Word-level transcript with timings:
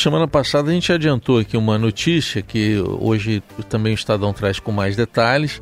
semana 0.00 0.26
passada 0.26 0.70
a 0.70 0.74
gente 0.74 0.90
adiantou 0.90 1.38
aqui 1.38 1.56
uma 1.56 1.76
notícia 1.76 2.40
que 2.40 2.78
hoje 2.78 3.42
também 3.68 3.92
o 3.92 3.94
Estadão 3.94 4.32
traz 4.32 4.58
com 4.58 4.72
mais 4.72 4.96
detalhes, 4.96 5.60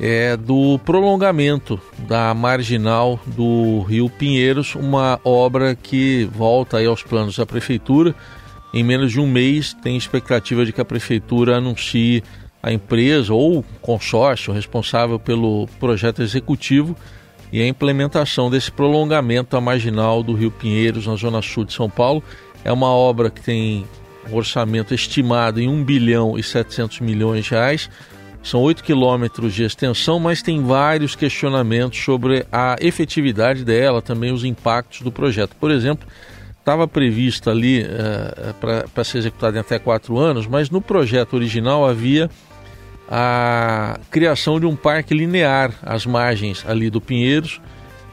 é 0.00 0.36
do 0.36 0.78
prolongamento 0.84 1.80
da 1.98 2.34
marginal 2.34 3.20
do 3.26 3.82
Rio 3.82 4.10
Pinheiros, 4.10 4.74
uma 4.74 5.20
obra 5.24 5.76
que 5.76 6.24
volta 6.32 6.84
aos 6.84 7.02
planos 7.02 7.36
da 7.36 7.46
prefeitura. 7.46 8.14
Em 8.74 8.82
menos 8.82 9.12
de 9.12 9.20
um 9.20 9.26
mês 9.26 9.72
tem 9.74 9.96
expectativa 9.96 10.64
de 10.64 10.72
que 10.72 10.80
a 10.80 10.84
prefeitura 10.84 11.56
anuncie 11.58 12.24
a 12.62 12.72
empresa 12.72 13.32
ou 13.32 13.64
consórcio 13.80 14.52
responsável 14.52 15.18
pelo 15.18 15.68
projeto 15.78 16.22
executivo 16.22 16.96
e 17.52 17.60
a 17.60 17.66
implementação 17.66 18.50
desse 18.50 18.70
prolongamento 18.70 19.50
da 19.50 19.60
marginal 19.60 20.22
do 20.22 20.34
Rio 20.34 20.50
Pinheiros, 20.50 21.06
na 21.06 21.16
zona 21.16 21.42
sul 21.42 21.64
de 21.64 21.72
São 21.72 21.90
Paulo. 21.90 22.22
É 22.64 22.72
uma 22.72 22.88
obra 22.88 23.30
que 23.30 23.40
tem 23.40 23.86
um 24.30 24.36
orçamento 24.36 24.94
estimado 24.94 25.60
em 25.60 25.68
1 25.68 25.84
bilhão 25.84 26.38
e 26.38 26.42
700 26.42 27.00
milhões 27.00 27.44
de 27.44 27.50
reais. 27.50 27.90
São 28.42 28.60
8 28.60 28.82
quilômetros 28.82 29.54
de 29.54 29.64
extensão, 29.64 30.18
mas 30.18 30.40
tem 30.40 30.62
vários 30.62 31.14
questionamentos 31.14 32.02
sobre 32.02 32.46
a 32.50 32.76
efetividade 32.80 33.64
dela, 33.64 34.00
também 34.00 34.32
os 34.32 34.44
impactos 34.44 35.02
do 35.02 35.12
projeto. 35.12 35.54
Por 35.56 35.70
exemplo, 35.70 36.08
estava 36.58 36.88
prevista 36.88 37.50
ali 37.50 37.82
uh, 37.82 38.54
para 38.92 39.04
ser 39.04 39.18
executada 39.18 39.58
em 39.58 39.60
até 39.60 39.78
quatro 39.78 40.18
anos, 40.18 40.46
mas 40.46 40.70
no 40.70 40.80
projeto 40.80 41.34
original 41.34 41.86
havia 41.86 42.30
a 43.10 43.98
criação 44.10 44.60
de 44.60 44.66
um 44.66 44.76
parque 44.76 45.12
linear 45.12 45.74
às 45.82 46.06
margens 46.06 46.64
ali 46.66 46.88
do 46.88 47.00
Pinheiros. 47.00 47.60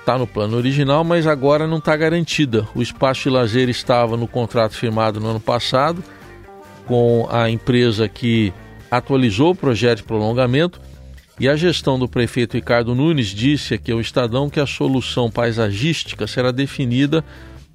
Está 0.07 0.17
no 0.17 0.25
plano 0.25 0.55
original, 0.55 1.03
mas 1.03 1.27
agora 1.27 1.67
não 1.67 1.79
está 1.79 1.93
garantida. 1.97 2.65
O 2.73 2.81
espaço 2.81 3.23
de 3.23 3.29
lazer 3.29 3.67
estava 3.67 4.15
no 4.15 4.25
contrato 4.25 4.73
firmado 4.73 5.19
no 5.19 5.27
ano 5.27 5.39
passado 5.41 6.01
com 6.85 7.27
a 7.29 7.49
empresa 7.49 8.07
que 8.07 8.53
atualizou 8.89 9.51
o 9.51 9.55
projeto 9.55 9.97
de 9.97 10.03
prolongamento 10.03 10.79
e 11.37 11.49
a 11.49 11.57
gestão 11.57 11.99
do 11.99 12.07
prefeito 12.07 12.53
Ricardo 12.53 12.95
Nunes 12.95 13.27
disse 13.27 13.73
aqui 13.73 13.91
ao 13.91 13.99
Estadão 13.99 14.49
que 14.49 14.61
a 14.61 14.65
solução 14.65 15.29
paisagística 15.29 16.25
será 16.25 16.51
definida 16.51 17.21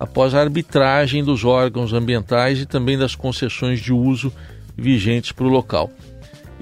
após 0.01 0.35
a 0.35 0.41
arbitragem 0.41 1.23
dos 1.23 1.45
órgãos 1.45 1.93
ambientais 1.93 2.61
e 2.61 2.65
também 2.65 2.97
das 2.97 3.15
concessões 3.15 3.79
de 3.79 3.93
uso 3.93 4.33
vigentes 4.75 5.33
para 5.33 5.45
o 5.45 5.51
local 5.51 5.91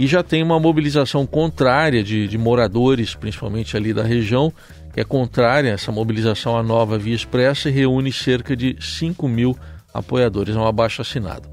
e 0.00 0.06
já 0.06 0.22
tem 0.22 0.42
uma 0.42 0.58
mobilização 0.58 1.26
contrária 1.26 2.02
de, 2.02 2.26
de 2.26 2.38
moradores, 2.38 3.14
principalmente 3.14 3.76
ali 3.76 3.92
da 3.92 4.02
região, 4.02 4.50
que 4.92 5.00
é 5.00 5.04
contrária 5.04 5.70
a 5.70 5.74
essa 5.74 5.92
mobilização 5.92 6.56
à 6.56 6.62
nova 6.62 6.98
via 6.98 7.14
expressa 7.14 7.68
e 7.68 7.72
reúne 7.72 8.12
cerca 8.12 8.56
de 8.56 8.76
5 8.80 9.28
mil 9.28 9.56
apoiadores, 9.92 10.54
é 10.54 10.58
um 10.58 10.66
abaixo 10.66 11.02
assinado. 11.02 11.48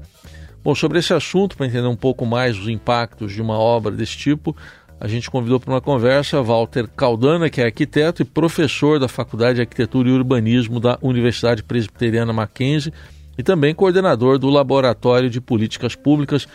Bom, 0.62 0.74
sobre 0.74 0.98
esse 0.98 1.14
assunto, 1.14 1.56
para 1.56 1.66
entender 1.66 1.86
um 1.86 1.96
pouco 1.96 2.26
mais 2.26 2.58
os 2.58 2.68
impactos 2.68 3.32
de 3.32 3.40
uma 3.40 3.58
obra 3.58 3.92
desse 3.92 4.16
tipo, 4.16 4.56
a 5.00 5.06
gente 5.06 5.30
convidou 5.30 5.60
para 5.60 5.72
uma 5.72 5.80
conversa 5.80 6.42
Walter 6.42 6.88
Caldana, 6.96 7.48
que 7.48 7.60
é 7.60 7.66
arquiteto 7.66 8.22
e 8.22 8.24
professor 8.24 8.98
da 8.98 9.08
Faculdade 9.08 9.56
de 9.56 9.60
Arquitetura 9.60 10.08
e 10.08 10.12
Urbanismo 10.12 10.80
da 10.80 10.98
Universidade 11.00 11.62
Presbiteriana 11.62 12.32
Mackenzie 12.32 12.92
e 13.36 13.42
também 13.42 13.74
coordenador 13.74 14.38
do 14.38 14.50
Laboratório 14.50 15.30
de 15.30 15.40
Políticas 15.40 15.94
Públicas 15.94 16.48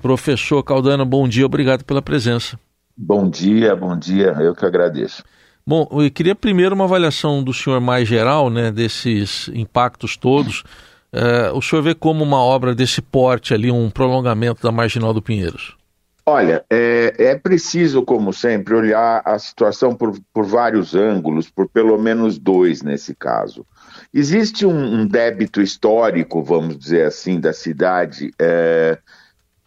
Professor 0.00 0.62
Caldana, 0.62 1.04
bom 1.04 1.26
dia, 1.26 1.44
obrigado 1.44 1.84
pela 1.84 2.00
presença. 2.00 2.58
Bom 2.96 3.28
dia, 3.28 3.74
bom 3.74 3.98
dia, 3.98 4.28
eu 4.40 4.54
que 4.54 4.64
agradeço. 4.64 5.24
Bom, 5.68 5.86
eu 6.02 6.10
queria 6.10 6.34
primeiro 6.34 6.74
uma 6.74 6.84
avaliação 6.84 7.44
do 7.44 7.52
senhor 7.52 7.78
mais 7.78 8.08
geral, 8.08 8.48
né, 8.48 8.72
desses 8.72 9.50
impactos 9.52 10.16
todos. 10.16 10.64
É, 11.12 11.50
o 11.50 11.60
senhor 11.60 11.82
vê 11.82 11.94
como 11.94 12.24
uma 12.24 12.38
obra 12.38 12.74
desse 12.74 13.02
porte 13.02 13.52
ali, 13.52 13.70
um 13.70 13.90
prolongamento 13.90 14.62
da 14.62 14.72
Marginal 14.72 15.12
do 15.12 15.20
Pinheiros? 15.20 15.76
Olha, 16.24 16.64
é, 16.70 17.12
é 17.18 17.34
preciso, 17.34 18.02
como 18.02 18.32
sempre, 18.32 18.74
olhar 18.74 19.20
a 19.22 19.38
situação 19.38 19.94
por, 19.94 20.18
por, 20.32 20.46
vários 20.46 20.94
ângulos, 20.94 21.50
por 21.50 21.68
pelo 21.68 21.98
menos 21.98 22.38
dois 22.38 22.80
nesse 22.80 23.14
caso. 23.14 23.66
Existe 24.12 24.64
um, 24.64 25.02
um 25.02 25.06
débito 25.06 25.60
histórico, 25.60 26.42
vamos 26.42 26.78
dizer 26.78 27.04
assim, 27.04 27.38
da 27.38 27.52
cidade. 27.52 28.30
É, 28.40 28.96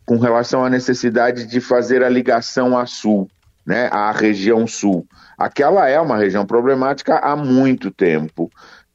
com 0.03 0.17
relação 0.17 0.65
à 0.65 0.69
necessidade 0.69 1.45
de 1.45 1.61
fazer 1.61 2.03
a 2.03 2.09
ligação 2.09 2.75
a 2.75 2.87
sul, 2.87 3.29
né, 3.65 3.89
à 3.91 4.11
região 4.11 4.65
sul. 4.67 5.05
Aquela 5.37 5.87
é 5.87 5.99
uma 5.99 6.17
região 6.17 6.45
problemática 6.45 7.17
há 7.17 7.35
muito 7.35 7.91
tempo. 7.91 8.49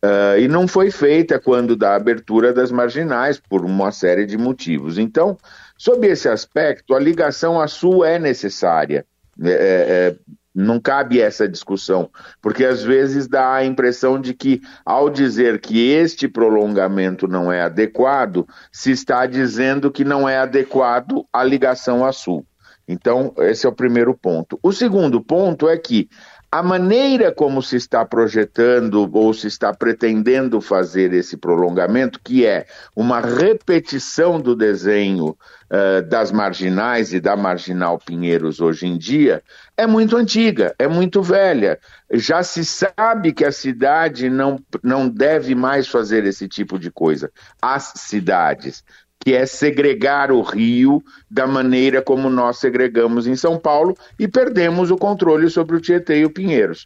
Uh, 0.05 0.39
e 0.39 0.47
não 0.47 0.69
foi 0.69 0.91
feita 0.91 1.39
quando 1.39 1.75
da 1.75 1.97
abertura 1.97 2.53
das 2.53 2.71
marginais, 2.71 3.41
por 3.41 3.65
uma 3.65 3.91
série 3.91 4.27
de 4.27 4.37
motivos. 4.37 4.99
Então, 4.99 5.37
sob 5.77 6.07
esse 6.07 6.29
aspecto, 6.29 6.95
a 6.95 7.01
ligação 7.01 7.61
a 7.61 7.67
sul 7.67 8.05
é 8.05 8.19
necessária. 8.19 9.05
É, 9.43 9.51
é, 9.51 10.17
não 10.55 10.81
cabe 10.81 11.21
essa 11.21 11.47
discussão, 11.47 12.09
porque 12.41 12.65
às 12.65 12.83
vezes 12.83 13.29
dá 13.29 13.53
a 13.53 13.65
impressão 13.65 14.19
de 14.19 14.33
que, 14.33 14.63
ao 14.87 15.11
dizer 15.11 15.61
que 15.61 15.91
este 15.91 16.27
prolongamento 16.27 17.29
não 17.29 17.53
é 17.53 17.61
adequado, 17.61 18.49
se 18.73 18.91
está 18.91 19.27
dizendo 19.27 19.91
que 19.91 20.03
não 20.03 20.27
é 20.27 20.39
adequado 20.39 21.27
a 21.31 21.45
ligação 21.45 22.07
a 22.07 22.13
Sul. 22.13 22.47
Então, 22.89 23.35
esse 23.39 23.67
é 23.67 23.69
o 23.69 23.75
primeiro 23.75 24.17
ponto. 24.17 24.59
O 24.63 24.73
segundo 24.73 25.21
ponto 25.21 25.69
é 25.69 25.77
que 25.77 26.09
a 26.51 26.63
maneira 26.63 27.33
como 27.33 27.61
se 27.61 27.77
está 27.77 28.05
projetando 28.05 29.11
ou 29.13 29.35
se 29.35 29.49
está 29.49 29.75
pretendendo 29.75 30.61
fazer 30.61 31.13
esse 31.13 31.37
prolongamento, 31.37 32.21
que 32.23 32.47
é 32.47 32.67
uma 32.95 33.21
repetição 33.21 34.41
do 34.41 34.55
desenho 34.55 35.31
uh, 35.31 36.09
das 36.09 36.31
marginais 36.31 37.13
e 37.13 37.21
da 37.21 37.37
marginal 37.37 37.99
Pinheiros 37.99 38.61
hoje 38.61 38.87
em 38.87 38.97
dia, 38.97 39.43
é 39.77 39.87
muito 39.87 40.17
antiga, 40.17 40.75
é 40.79 40.87
muito 40.87 41.21
velha. 41.21 41.79
Já 42.13 42.43
se 42.45 42.65
sabe 42.65 43.33
que 43.33 43.45
a 43.45 43.53
cidade 43.53 44.31
não, 44.31 44.59
não 44.83 45.09
deve 45.09 45.55
mais 45.55 45.89
fazer 45.89 46.25
esse 46.25 46.47
tipo 46.47 46.79
de 46.79 46.91
coisa. 46.91 47.31
As 47.61 47.93
cidades 47.97 48.85
que 49.21 49.35
é 49.35 49.45
segregar 49.45 50.31
o 50.31 50.41
Rio 50.41 51.03
da 51.31 51.47
maneira 51.47 52.01
como 52.01 52.31
nós 52.31 52.59
segregamos 52.59 53.27
em 53.27 53.35
São 53.35 53.59
Paulo 53.59 53.97
e 54.19 54.29
perdemos 54.29 54.91
o 54.91 54.97
controle 54.97 55.51
sobre 55.51 55.77
o 55.77 55.81
Tietê 55.81 56.21
e 56.21 56.25
o 56.25 56.31
Pinheiros. 56.31 56.85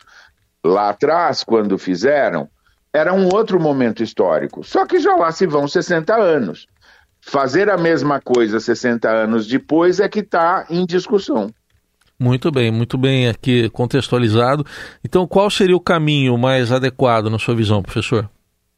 Lá 0.64 0.91
atrás, 0.91 1.42
quando 1.42 1.78
fizeram, 1.78 2.48
era 2.92 3.12
um 3.12 3.28
outro 3.32 3.60
momento 3.60 4.02
histórico. 4.02 4.64
Só 4.64 4.86
que 4.86 4.98
já 4.98 5.14
lá 5.16 5.30
se 5.32 5.46
vão 5.46 5.68
60 5.68 6.14
anos. 6.14 6.66
Fazer 7.20 7.68
a 7.68 7.76
mesma 7.76 8.20
coisa 8.20 8.58
60 8.58 9.08
anos 9.08 9.47
depois 9.47 10.00
é 10.00 10.08
que 10.08 10.20
está 10.20 10.66
em 10.70 10.86
discussão. 10.86 11.50
Muito 12.18 12.50
bem, 12.50 12.70
muito 12.70 12.98
bem 12.98 13.28
aqui 13.28 13.70
contextualizado. 13.70 14.64
Então, 15.04 15.26
qual 15.26 15.50
seria 15.50 15.76
o 15.76 15.80
caminho 15.80 16.36
mais 16.36 16.70
adequado 16.70 17.30
na 17.30 17.38
sua 17.38 17.54
visão, 17.54 17.82
professor? 17.82 18.28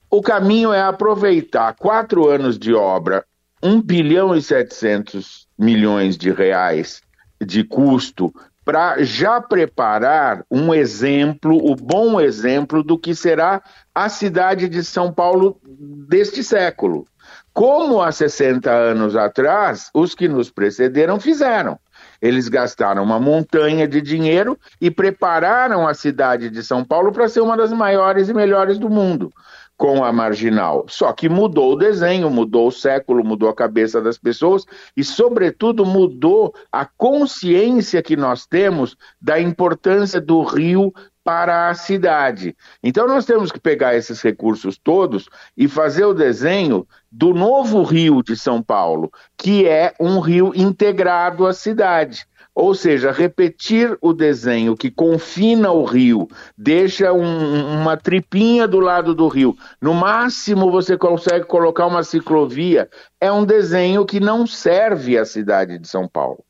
O 0.08 0.20
caminho 0.20 0.72
é 0.72 0.82
aproveitar 0.82 1.74
quatro 1.74 2.28
anos 2.28 2.58
de 2.58 2.74
obra 2.74 3.24
1 3.62 3.80
bilhão 3.80 4.34
e 4.34 4.42
700 4.42 5.46
milhões 5.58 6.16
de 6.16 6.32
reais 6.32 7.00
de 7.40 7.62
custo 7.62 8.32
para 8.64 9.02
já 9.02 9.40
preparar 9.40 10.44
um 10.50 10.72
exemplo, 10.72 11.56
o 11.56 11.74
bom 11.74 12.20
exemplo 12.20 12.82
do 12.82 12.98
que 12.98 13.14
será 13.14 13.62
a 13.94 14.08
cidade 14.08 14.68
de 14.68 14.84
São 14.84 15.12
Paulo 15.12 15.60
deste 16.08 16.44
século. 16.44 17.04
Como 17.52 18.00
há 18.00 18.10
60 18.10 18.70
anos 18.70 19.16
atrás, 19.16 19.90
os 19.92 20.14
que 20.14 20.28
nos 20.28 20.50
precederam 20.50 21.20
fizeram. 21.20 21.78
Eles 22.20 22.48
gastaram 22.48 23.02
uma 23.02 23.18
montanha 23.18 23.86
de 23.86 24.00
dinheiro 24.00 24.58
e 24.80 24.90
prepararam 24.90 25.86
a 25.86 25.92
cidade 25.92 26.48
de 26.48 26.62
São 26.62 26.84
Paulo 26.84 27.12
para 27.12 27.28
ser 27.28 27.40
uma 27.40 27.56
das 27.56 27.72
maiores 27.72 28.28
e 28.28 28.34
melhores 28.34 28.78
do 28.78 28.88
mundo 28.88 29.32
com 29.82 30.04
a 30.04 30.12
marginal. 30.12 30.84
Só 30.88 31.12
que 31.12 31.28
mudou 31.28 31.72
o 31.72 31.76
desenho, 31.76 32.30
mudou 32.30 32.68
o 32.68 32.70
século, 32.70 33.24
mudou 33.24 33.48
a 33.48 33.54
cabeça 33.54 34.00
das 34.00 34.16
pessoas 34.16 34.64
e, 34.96 35.02
sobretudo, 35.02 35.84
mudou 35.84 36.54
a 36.70 36.86
consciência 36.86 38.00
que 38.00 38.14
nós 38.14 38.46
temos 38.46 38.96
da 39.20 39.40
importância 39.40 40.20
do 40.20 40.40
rio 40.44 40.94
para 41.24 41.68
a 41.68 41.74
cidade. 41.74 42.56
Então 42.82 43.06
nós 43.06 43.24
temos 43.24 43.52
que 43.52 43.60
pegar 43.60 43.94
esses 43.94 44.20
recursos 44.20 44.78
todos 44.78 45.28
e 45.56 45.68
fazer 45.68 46.04
o 46.04 46.14
desenho 46.14 46.86
do 47.10 47.32
novo 47.32 47.82
rio 47.82 48.22
de 48.22 48.36
São 48.36 48.62
Paulo, 48.62 49.10
que 49.36 49.66
é 49.66 49.94
um 50.00 50.18
rio 50.18 50.52
integrado 50.54 51.46
à 51.46 51.52
cidade. 51.52 52.26
Ou 52.54 52.74
seja, 52.74 53.10
repetir 53.10 53.96
o 54.00 54.12
desenho 54.12 54.76
que 54.76 54.90
confina 54.90 55.70
o 55.70 55.84
rio, 55.84 56.28
deixa 56.56 57.10
um, 57.10 57.80
uma 57.80 57.96
tripinha 57.96 58.68
do 58.68 58.78
lado 58.78 59.14
do 59.14 59.26
rio. 59.26 59.56
No 59.80 59.94
máximo 59.94 60.70
você 60.70 60.98
consegue 60.98 61.46
colocar 61.46 61.86
uma 61.86 62.02
ciclovia. 62.02 62.90
É 63.18 63.32
um 63.32 63.44
desenho 63.44 64.04
que 64.04 64.20
não 64.20 64.46
serve 64.46 65.16
à 65.16 65.24
cidade 65.24 65.78
de 65.78 65.88
São 65.88 66.06
Paulo. 66.06 66.44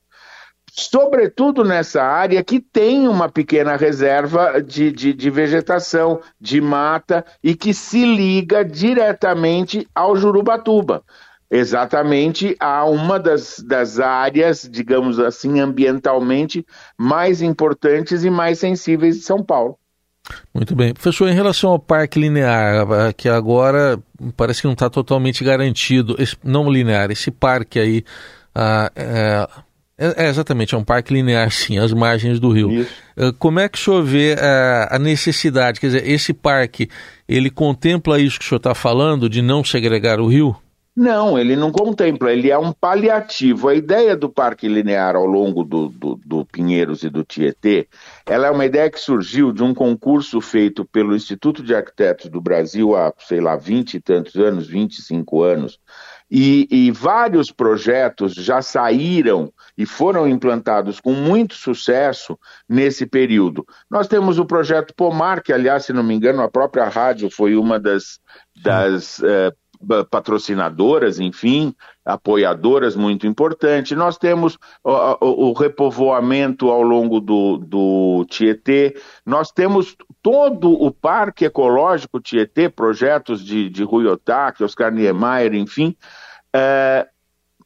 Sobretudo 0.74 1.62
nessa 1.64 2.02
área 2.02 2.42
que 2.42 2.58
tem 2.58 3.06
uma 3.06 3.28
pequena 3.28 3.76
reserva 3.76 4.62
de, 4.62 4.90
de, 4.90 5.12
de 5.12 5.28
vegetação, 5.28 6.20
de 6.40 6.62
mata 6.62 7.26
e 7.44 7.54
que 7.54 7.74
se 7.74 8.06
liga 8.06 8.64
diretamente 8.64 9.86
ao 9.94 10.16
Jurubatuba. 10.16 11.02
exatamente 11.50 12.56
a 12.58 12.86
uma 12.86 13.20
das, 13.20 13.62
das 13.68 14.00
áreas, 14.00 14.66
digamos 14.70 15.18
assim, 15.18 15.60
ambientalmente 15.60 16.64
mais 16.96 17.42
importantes 17.42 18.24
e 18.24 18.30
mais 18.30 18.58
sensíveis 18.58 19.16
de 19.16 19.22
São 19.22 19.44
Paulo. 19.44 19.78
Muito 20.54 20.74
bem. 20.74 20.94
Professor, 20.94 21.28
em 21.28 21.34
relação 21.34 21.68
ao 21.68 21.78
parque 21.78 22.18
linear, 22.18 23.12
que 23.14 23.28
agora 23.28 24.02
parece 24.34 24.62
que 24.62 24.66
não 24.66 24.72
está 24.72 24.88
totalmente 24.88 25.44
garantido, 25.44 26.16
esse, 26.18 26.34
não 26.42 26.72
linear, 26.72 27.10
esse 27.10 27.30
parque 27.30 27.78
aí, 27.78 28.04
ah, 28.54 28.90
é, 28.96 29.46
é, 29.98 30.28
exatamente, 30.28 30.74
é 30.74 30.78
um 30.78 30.84
parque 30.84 31.12
linear, 31.12 31.50
sim, 31.50 31.78
às 31.78 31.92
margens 31.92 32.40
do 32.40 32.50
rio. 32.50 32.70
Isso. 32.70 32.92
Ah, 33.16 33.32
como 33.38 33.60
é 33.60 33.68
que 33.68 33.78
o 33.78 33.80
senhor 33.80 34.02
vê 34.02 34.34
ah, 34.38 34.88
a 34.90 34.98
necessidade, 34.98 35.78
quer 35.78 35.86
dizer, 35.88 36.08
esse 36.08 36.32
parque, 36.32 36.88
ele 37.28 37.50
contempla 37.50 38.18
isso 38.18 38.38
que 38.38 38.44
o 38.44 38.48
senhor 38.48 38.58
está 38.58 38.74
falando, 38.74 39.28
de 39.28 39.42
não 39.42 39.62
segregar 39.62 40.20
o 40.20 40.26
rio? 40.26 40.56
Não, 40.94 41.38
ele 41.38 41.56
não 41.56 41.72
contempla, 41.72 42.30
ele 42.30 42.50
é 42.50 42.58
um 42.58 42.70
paliativo. 42.70 43.68
A 43.68 43.74
ideia 43.74 44.14
do 44.14 44.28
parque 44.28 44.68
linear 44.68 45.16
ao 45.16 45.24
longo 45.24 45.64
do, 45.64 45.88
do, 45.88 46.20
do, 46.22 46.44
Pinheiros 46.44 47.02
e 47.02 47.08
do 47.08 47.24
Tietê, 47.24 47.88
ela 48.26 48.48
é 48.48 48.50
uma 48.50 48.66
ideia 48.66 48.90
que 48.90 49.00
surgiu 49.00 49.52
de 49.52 49.62
um 49.62 49.72
concurso 49.72 50.38
feito 50.42 50.84
pelo 50.84 51.16
Instituto 51.16 51.62
de 51.62 51.74
Arquitetos 51.74 52.28
do 52.28 52.42
Brasil 52.42 52.94
há, 52.94 53.10
sei 53.20 53.40
lá, 53.40 53.56
vinte 53.56 53.94
e 53.94 54.00
tantos 54.00 54.36
anos, 54.36 54.66
25 54.66 55.42
anos, 55.42 55.78
e, 56.34 56.66
e 56.70 56.90
vários 56.90 57.50
projetos 57.50 58.32
já 58.32 58.62
saíram 58.62 59.52
e 59.76 59.84
foram 59.84 60.26
implantados 60.26 60.98
com 60.98 61.12
muito 61.12 61.54
sucesso 61.54 62.38
nesse 62.66 63.04
período. 63.04 63.66
Nós 63.90 64.08
temos 64.08 64.38
o 64.38 64.46
projeto 64.46 64.94
Pomar, 64.96 65.42
que, 65.42 65.52
aliás, 65.52 65.84
se 65.84 65.92
não 65.92 66.02
me 66.02 66.14
engano, 66.14 66.40
a 66.40 66.50
própria 66.50 66.88
rádio 66.88 67.30
foi 67.30 67.54
uma 67.54 67.78
das, 67.78 68.18
das 68.62 69.18
uh, 69.18 69.52
patrocinadoras, 70.10 71.18
enfim, 71.18 71.74
apoiadoras 72.04 72.96
muito 72.96 73.26
importante. 73.26 73.94
Nós 73.94 74.16
temos 74.16 74.58
o, 74.82 75.50
o, 75.50 75.52
repovoamento 75.52 76.70
ao 76.70 76.82
longo 76.82 77.20
do, 77.20 77.58
do 77.58 78.26
Tietê, 78.28 78.96
nós 79.24 79.50
temos 79.50 79.96
todo 80.22 80.72
o 80.72 80.90
Parque 80.90 81.44
Ecológico 81.44 82.20
Tietê, 82.20 82.68
projetos 82.68 83.44
de, 83.44 83.68
de 83.68 83.82
Rui 83.82 84.06
Otaki, 84.06 84.64
Oscar 84.64 84.92
Niemeyer, 84.92 85.54
enfim, 85.54 85.96
é, 86.54 87.06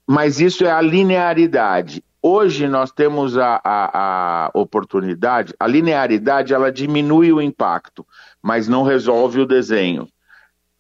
mas 0.07 0.41
isso 0.41 0.65
é 0.65 0.71
a 0.71 0.81
linearidade. 0.81 2.03
Hoje 2.23 2.67
nós 2.67 2.91
temos 2.91 3.39
a, 3.39 3.61
a, 3.63 4.47
a 4.47 4.51
oportunidade, 4.53 5.55
a 5.61 5.67
linearidade 5.67 6.53
ela 6.53 6.73
diminui 6.73 7.33
o 7.33 7.41
impacto, 7.41 8.05
mas 8.43 8.67
não 8.67 8.83
resolve 8.83 9.41
o 9.41 9.47
desenho. 9.47 10.09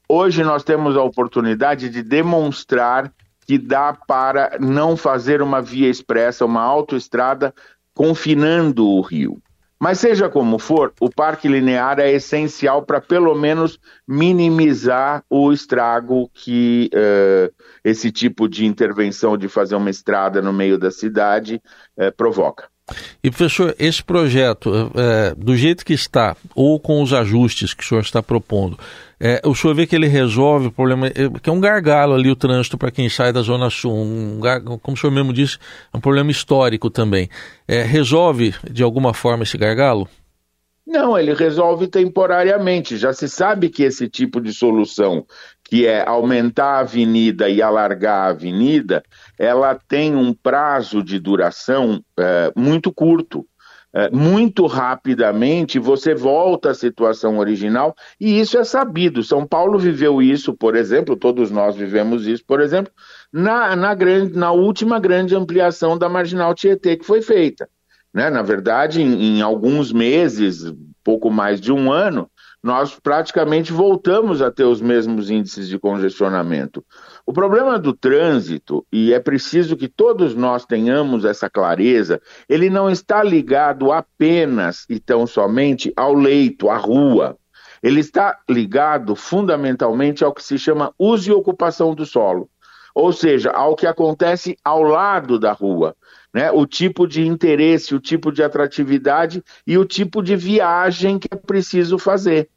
Hoje 0.08 0.44
nós 0.44 0.62
temos 0.62 0.97
a 0.97 1.03
oportunidade 1.03 1.88
de 1.88 2.00
demonstrar 2.00 3.12
que 3.44 3.58
dá 3.58 3.93
para 3.93 4.56
não 4.61 4.97
fazer 4.97 5.43
uma 5.43 5.61
via 5.61 5.88
expressa, 5.88 6.44
uma 6.44 6.62
autoestrada 6.62 7.53
confinando 7.93 8.87
o 8.87 9.00
rio. 9.00 9.43
Mas 9.81 9.99
seja 9.99 10.29
como 10.29 10.58
for, 10.58 10.93
o 11.00 11.11
parque 11.11 11.49
linear 11.49 11.99
é 11.99 12.11
essencial 12.11 12.82
para 12.82 13.00
pelo 13.00 13.35
menos 13.35 13.79
minimizar 14.06 15.23
o 15.29 15.53
estrago 15.53 16.31
que 16.32 16.88
uh, 16.94 17.52
esse 17.85 18.11
tipo 18.11 18.49
de 18.49 18.64
intervenção 18.64 19.37
de 19.37 19.49
fazer 19.49 19.75
uma 19.75 19.91
estrada 19.91 20.41
no 20.41 20.52
meio 20.52 20.79
da 20.79 20.91
cidade 20.91 21.61
uh, 21.99 22.11
provoca. 22.17 22.69
E 23.23 23.31
professor, 23.31 23.75
esse 23.79 24.03
projeto, 24.03 24.93
é, 24.94 25.35
do 25.35 25.56
jeito 25.56 25.85
que 25.85 25.93
está, 25.93 26.37
ou 26.55 26.79
com 26.79 27.03
os 27.03 27.12
ajustes 27.12 27.75
que 27.75 27.83
o 27.83 27.87
senhor 27.87 28.00
está 28.00 28.23
propondo, 28.23 28.79
é, 29.19 29.41
o 29.44 29.55
senhor 29.55 29.75
vê 29.75 29.87
que 29.87 29.97
ele 29.97 30.06
resolve 30.06 30.69
o 30.69 30.73
problema, 30.73 31.09
é, 31.09 31.12
que 31.43 31.50
é 31.50 31.53
um 31.53 31.59
gargalo 31.59 32.15
ali 32.15 32.31
o 32.31 32.37
trânsito 32.37 32.79
para 32.79 32.93
quem 32.93 33.09
sai 33.09 33.33
da 33.33 33.43
Zona 33.43 33.71
Sul, 33.71 33.93
um, 33.93 34.41
como 34.81 34.94
o 34.94 34.97
senhor 34.97 35.12
mesmo 35.12 35.33
disse, 35.33 35.59
é 35.93 35.97
um 35.97 36.00
problema 36.00 36.31
histórico 36.31 36.88
também. 36.88 37.29
É, 37.67 37.83
resolve 37.83 38.55
de 38.71 38.85
alguma 38.85 39.12
forma 39.12 39.43
esse 39.43 39.59
gargalo? 39.59 40.09
Não, 40.87 41.19
ele 41.19 41.35
resolve 41.35 41.88
temporariamente. 41.88 42.97
Já 42.97 43.12
se 43.12 43.29
sabe 43.29 43.69
que 43.69 43.83
esse 43.83 44.09
tipo 44.09 44.41
de 44.41 44.53
solução, 44.53 45.27
que 45.69 45.87
é 45.87 46.07
aumentar 46.07 46.77
a 46.77 46.79
avenida 46.81 47.49
e 47.49 47.61
alargar 47.61 48.27
a 48.27 48.31
avenida, 48.31 49.03
ela 49.39 49.75
tem 49.89 50.15
um 50.15 50.33
prazo 50.33 51.03
de 51.03 51.19
duração 51.19 52.01
é, 52.19 52.53
muito 52.57 52.93
curto. 52.93 53.45
É, 53.95 54.11
muito 54.11 54.67
rapidamente 54.67 55.79
você 55.79 56.15
volta 56.15 56.71
à 56.71 56.75
situação 56.75 57.39
original 57.39 57.95
e 58.21 58.39
isso 58.39 58.59
é 58.59 58.65
sabido. 58.65 59.23
São 59.23 59.47
Paulo 59.47 59.79
viveu 59.79 60.21
isso, 60.21 60.53
por 60.53 60.77
exemplo, 60.77 61.17
todos 61.17 61.51
nós 61.51 61.75
vivemos 61.75 62.27
isso, 62.27 62.45
por 62.47 62.61
exemplo, 62.61 62.93
na, 63.33 63.75
na, 63.75 63.95
grande, 63.95 64.37
na 64.37 64.53
última 64.53 65.01
grande 65.01 65.35
ampliação 65.35 65.97
da 65.97 66.11
Marginal 66.11 66.55
Tietê 66.55 66.99
que 66.99 67.07
foi 67.07 67.23
feita. 67.23 67.67
Né? 68.12 68.29
Na 68.29 68.43
verdade, 68.43 69.01
em, 69.01 69.39
em 69.39 69.41
alguns 69.41 69.91
meses, 69.93 70.71
pouco 71.03 71.31
mais 71.31 71.59
de 71.59 71.73
um 71.73 71.91
ano, 71.91 72.29
nós 72.67 72.99
praticamente 72.99 73.73
voltamos 73.73 74.43
a 74.43 74.51
ter 74.51 74.65
os 74.65 74.81
mesmos 74.81 75.31
índices 75.31 75.69
de 75.69 75.79
congestionamento. 75.79 76.85
O 77.25 77.33
problema 77.33 77.79
do 77.79 77.93
trânsito, 77.93 78.85
e 78.93 79.13
é 79.13 79.21
preciso 79.21 79.77
que 79.77 79.87
todos 79.87 80.35
nós 80.35 80.67
tenhamos 80.67 81.25
essa 81.25 81.49
clareza, 81.49 82.21
ele 82.49 82.69
não 82.69 82.91
está 82.91 83.23
ligado 83.23 83.93
apenas 83.93 84.85
e 84.91 84.99
tão 84.99 85.29
somente 85.29 85.93
ao 85.97 86.13
leito, 86.13 86.69
à 86.69 86.77
rua. 86.77 87.39
Ele 87.81 88.01
está 88.01 88.37
ligado 88.51 89.15
fundamentalmente 89.15 90.25
ao 90.25 90.35
que 90.35 90.43
se 90.43 90.59
chama 90.59 90.93
uso 90.99 91.31
e 91.31 91.33
ocupação 91.33 91.95
do 91.95 92.05
solo, 92.05 92.51
ou 92.93 93.12
seja, 93.12 93.53
ao 93.53 93.77
que 93.77 93.87
acontece 93.87 94.57
ao 94.65 94.83
lado 94.83 95.39
da 95.39 95.53
rua 95.53 95.95
né? 96.37 96.51
o 96.51 96.67
tipo 96.67 97.07
de 97.07 97.27
interesse, 97.27 97.95
o 97.95 97.99
tipo 97.99 98.31
de 98.31 98.43
atratividade 98.43 99.43
e 99.67 99.79
o 99.79 99.87
tipo 99.87 100.23
de 100.23 100.37
viagem 100.37 101.19
que 101.19 101.29
é 101.33 101.35
preciso 101.35 101.99
fazer. 101.99 102.51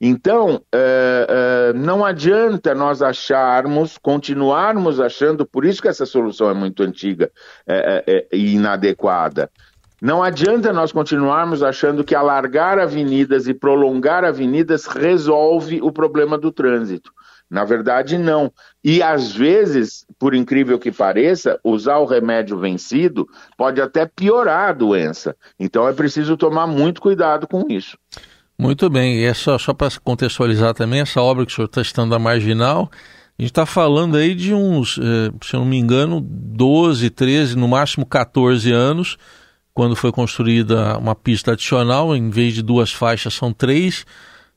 Então, 0.00 0.60
é, 0.72 1.26
é, 1.28 1.72
não 1.72 2.04
adianta 2.04 2.74
nós 2.74 3.00
acharmos, 3.00 3.96
continuarmos 3.96 5.00
achando, 5.00 5.46
por 5.46 5.64
isso 5.64 5.80
que 5.80 5.88
essa 5.88 6.04
solução 6.04 6.50
é 6.50 6.54
muito 6.54 6.82
antiga 6.82 7.30
é, 7.66 8.02
é, 8.06 8.16
é 8.16 8.26
e 8.32 8.54
inadequada. 8.54 9.50
Não 10.02 10.22
adianta 10.22 10.72
nós 10.72 10.92
continuarmos 10.92 11.62
achando 11.62 12.04
que 12.04 12.14
alargar 12.14 12.78
avenidas 12.78 13.46
e 13.46 13.54
prolongar 13.54 14.24
avenidas 14.24 14.84
resolve 14.84 15.80
o 15.80 15.90
problema 15.90 16.36
do 16.36 16.52
trânsito. 16.52 17.10
Na 17.48 17.64
verdade, 17.64 18.18
não. 18.18 18.52
E 18.82 19.02
às 19.02 19.32
vezes, 19.32 20.04
por 20.18 20.34
incrível 20.34 20.78
que 20.78 20.90
pareça, 20.90 21.58
usar 21.62 21.98
o 21.98 22.04
remédio 22.04 22.58
vencido 22.58 23.26
pode 23.56 23.80
até 23.80 24.04
piorar 24.04 24.70
a 24.70 24.72
doença. 24.72 25.36
Então 25.58 25.86
é 25.86 25.92
preciso 25.92 26.36
tomar 26.36 26.66
muito 26.66 27.00
cuidado 27.00 27.46
com 27.46 27.64
isso. 27.68 27.96
Muito 28.58 28.88
bem, 28.88 29.16
e 29.16 29.24
é 29.24 29.34
só, 29.34 29.58
para 29.74 29.90
contextualizar 30.02 30.74
também, 30.74 31.00
essa 31.00 31.20
obra 31.20 31.44
que 31.44 31.52
o 31.52 31.54
senhor 31.54 31.66
está 31.66 31.82
citando, 31.82 32.14
a 32.14 32.18
Marginal, 32.18 32.88
a 33.36 33.42
gente 33.42 33.50
está 33.50 33.66
falando 33.66 34.16
aí 34.16 34.34
de 34.34 34.54
uns, 34.54 34.98
eh, 34.98 35.32
se 35.42 35.54
eu 35.54 35.60
não 35.60 35.66
me 35.66 35.76
engano, 35.76 36.20
12, 36.20 37.10
13, 37.10 37.56
no 37.56 37.66
máximo 37.66 38.06
14 38.06 38.70
anos, 38.70 39.18
quando 39.74 39.96
foi 39.96 40.12
construída 40.12 40.96
uma 40.98 41.16
pista 41.16 41.52
adicional, 41.52 42.14
em 42.14 42.30
vez 42.30 42.54
de 42.54 42.62
duas 42.62 42.92
faixas, 42.92 43.34
são 43.34 43.52
três 43.52 44.06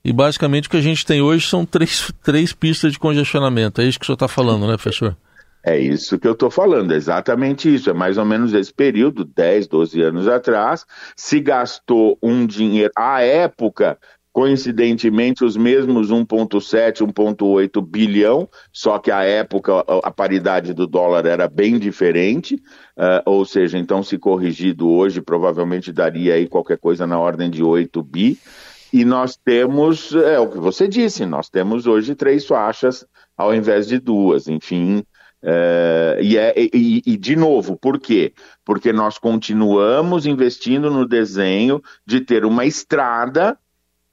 e 0.06 0.13
basicamente 0.13 0.68
o 0.68 0.72
que 0.72 0.77
a 0.77 0.82
gente 0.82 1.06
tem 1.06 1.22
hoje 1.22 1.48
são 1.48 1.66
três, 1.66 2.12
três 2.24 2.54
pistas 2.54 2.94
de 2.94 3.00
congestionamento. 3.00 3.82
É 3.82 3.86
isso 3.86 4.00
que 4.00 4.06
o 4.06 4.06
senhor 4.06 4.13
está 4.13 4.27
falando, 4.27 4.68
né, 4.68 4.77
professor? 4.77 5.18
É 5.67 5.77
isso 5.77 6.17
que 6.17 6.25
eu 6.25 6.31
estou 6.31 6.50
falando, 6.50 6.93
exatamente 6.93 7.74
isso. 7.74 7.89
É 7.89 7.93
mais 7.93 8.17
ou 8.17 8.24
menos 8.24 8.53
esse 8.53 8.74
período, 8.74 9.25
10, 9.25 9.67
12 9.67 10.01
anos 10.01 10.25
atrás, 10.25 10.86
se 11.13 11.41
gastou 11.41 12.17
um 12.24 12.45
dinheiro. 12.45 12.89
À 12.95 13.21
época, 13.21 14.00
coincidentemente, 14.31 15.43
os 15.43 15.57
mesmos 15.57 16.09
1,7, 16.09 17.05
1,8 17.05 17.86
bilhão, 17.86 18.47
só 18.71 18.97
que 18.97 19.12
à 19.12 19.25
época 19.25 19.83
a 20.05 20.09
paridade 20.09 20.74
do 20.74 20.88
dólar 20.88 21.25
era 21.25 21.50
bem 21.50 21.77
diferente, 21.77 22.55
uh, 22.95 23.21
ou 23.25 23.43
seja, 23.43 23.77
então, 23.77 24.01
se 24.01 24.17
corrigido 24.17 24.89
hoje, 24.89 25.19
provavelmente 25.19 25.91
daria 25.91 26.36
aí 26.36 26.47
qualquer 26.47 26.77
coisa 26.77 27.05
na 27.05 27.19
ordem 27.19 27.50
de 27.50 27.62
8 27.62 28.01
bi. 28.03 28.39
E 28.93 29.03
nós 29.03 29.36
temos, 29.36 30.15
é 30.15 30.39
o 30.39 30.47
que 30.47 30.59
você 30.59 30.88
disse, 30.88 31.25
nós 31.25 31.50
temos 31.50 31.86
hoje 31.86 32.15
três 32.15 32.45
faixas 32.45 33.05
ao 33.38 33.53
invés 33.53 33.86
de 33.88 34.00
duas, 34.00 34.47
enfim. 34.47 35.03
É, 35.44 36.20
e, 36.22 36.38
é, 36.38 36.53
e, 36.58 37.01
e, 37.06 37.17
de 37.17 37.36
novo, 37.36 37.77
por 37.77 38.00
quê? 38.00 38.34
Porque 38.65 38.91
nós 38.91 39.17
continuamos 39.17 40.25
investindo 40.25 40.89
no 40.89 41.08
desenho 41.08 41.82
de 42.06 42.22
ter 42.22 42.44
uma 42.44 42.65
estrada 42.65 43.58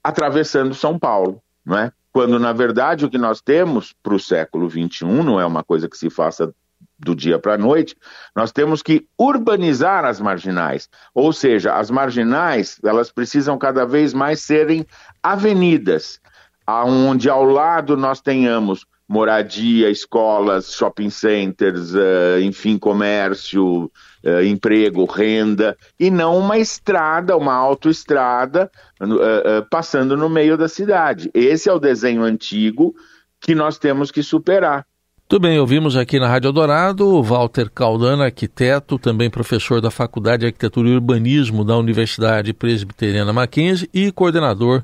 atravessando 0.03 0.75
São 0.75 0.99
Paulo, 0.99 1.41
não 1.65 1.77
é? 1.77 1.91
Quando, 2.11 2.39
na 2.39 2.53
verdade, 2.53 3.05
o 3.05 3.09
que 3.09 3.17
nós 3.17 3.41
temos 3.41 3.93
para 4.01 4.13
o 4.13 4.19
século 4.19 4.69
XXI 4.69 5.03
não 5.03 5.39
é 5.39 5.45
uma 5.45 5.63
coisa 5.63 5.89
que 5.89 5.97
se 5.97 6.09
faça 6.09 6.53
do 6.97 7.13
dia 7.13 7.37
para 7.37 7.55
a 7.55 7.57
noite, 7.57 7.95
nós 8.33 8.51
temos 8.51 8.81
que 8.81 9.05
urbanizar 9.19 10.05
as 10.05 10.21
marginais. 10.21 10.87
Ou 11.13 11.33
seja, 11.33 11.75
as 11.75 11.91
marginais, 11.91 12.79
elas 12.83 13.11
precisam 13.11 13.57
cada 13.57 13.85
vez 13.85 14.13
mais 14.13 14.41
serem 14.41 14.85
avenidas, 15.21 16.21
onde 16.67 17.29
ao 17.29 17.43
lado 17.43 17.97
nós 17.97 18.21
tenhamos 18.21 18.85
moradia, 19.07 19.89
escolas, 19.89 20.73
shopping 20.73 21.09
centers, 21.09 21.93
uh, 21.93 22.39
enfim, 22.41 22.77
comércio, 22.77 23.85
uh, 24.23 24.41
emprego, 24.43 25.05
renda, 25.05 25.77
e 25.99 26.09
não 26.09 26.37
uma 26.37 26.57
estrada, 26.57 27.37
uma 27.37 27.53
autoestrada 27.53 28.69
uh, 29.01 29.67
passando 29.69 30.17
no 30.17 30.29
meio 30.29 30.57
da 30.57 30.67
cidade. 30.67 31.29
Esse 31.33 31.69
é 31.69 31.73
o 31.73 31.79
desenho 31.79 32.23
antigo 32.23 32.95
que 33.39 33.53
nós 33.53 33.77
temos 33.77 34.09
que 34.09 34.23
superar. 34.23 34.85
Muito 35.27 35.41
bem, 35.41 35.59
ouvimos 35.59 35.97
aqui 35.97 36.19
na 36.19 36.27
Rádio 36.27 36.51
Dourado 36.51 37.21
Walter 37.23 37.69
Caldana, 37.71 38.25
arquiteto, 38.25 38.99
também 38.99 39.27
professor 39.27 39.81
da 39.81 39.89
Faculdade 39.89 40.41
de 40.41 40.45
Arquitetura 40.45 40.89
e 40.89 40.93
Urbanismo 40.93 41.65
da 41.65 41.75
Universidade 41.75 42.53
Presbiteriana 42.53 43.33
Mackenzie 43.33 43.89
e 43.91 44.11
coordenador 44.11 44.83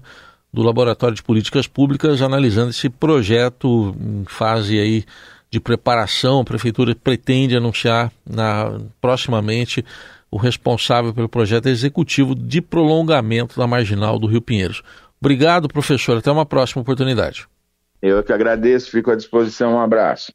do 0.53 0.62
Laboratório 0.62 1.15
de 1.15 1.24
Políticas 1.24 1.67
Públicas, 1.67 2.22
analisando 2.22 2.72
esse 2.72 2.89
projeto 2.89 3.96
em 4.00 4.25
fase 4.25 4.79
aí 4.79 5.05
de 5.50 5.60
preparação. 5.60 6.41
A 6.41 6.46
Prefeitura 6.46 6.96
pretende 6.96 7.55
anunciar 7.55 8.12
na, 8.27 8.79
proximamente 9.00 9.84
o 10.29 10.38
responsável 10.38 11.13
pelo 11.13 11.27
projeto 11.27 11.67
executivo 11.67 12.34
de 12.34 12.62
prolongamento 12.62 13.60
da 13.60 13.67
marginal 13.67 14.17
do 14.17 14.27
Rio 14.27 14.41
Pinheiros. 14.41 14.81
Obrigado, 15.20 15.67
professor. 15.67 16.17
Até 16.17 16.31
uma 16.31 16.46
próxima 16.46 16.81
oportunidade. 16.81 17.48
Eu 18.01 18.24
que 18.24 18.34
agradeço, 18.34 18.89
fico 18.89 19.12
à 19.12 19.15
disposição. 19.15 19.75
Um 19.75 19.79
abraço. 19.79 20.31